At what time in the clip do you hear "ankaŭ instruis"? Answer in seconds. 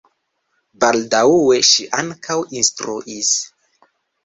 1.99-3.33